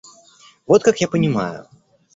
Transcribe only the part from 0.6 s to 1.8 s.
Вот как я понимаю.